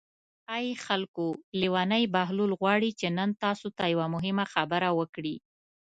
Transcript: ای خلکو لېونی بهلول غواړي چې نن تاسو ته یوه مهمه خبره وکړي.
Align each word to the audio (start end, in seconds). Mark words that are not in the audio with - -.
ای 0.57 0.67
خلکو 0.85 1.25
لېونی 1.59 2.03
بهلول 2.13 2.51
غواړي 2.61 2.89
چې 2.99 3.07
نن 3.17 3.29
تاسو 3.43 3.67
ته 3.77 3.83
یوه 3.93 4.07
مهمه 4.15 4.45
خبره 4.53 4.89
وکړي. 4.99 5.35